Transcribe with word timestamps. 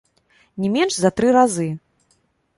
Не 0.63 0.71
менш 0.75 0.97
за 1.03 1.13
тры 1.21 1.29
разы. 1.39 1.69